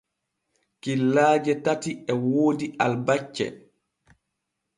[0.81, 3.45] Killaaje tati e woodi albacce.